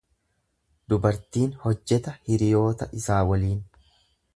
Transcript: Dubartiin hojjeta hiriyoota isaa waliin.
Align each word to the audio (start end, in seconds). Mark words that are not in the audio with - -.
Dubartiin 0.93 1.53
hojjeta 1.67 2.17
hiriyoota 2.31 2.93
isaa 3.03 3.23
waliin. 3.35 3.67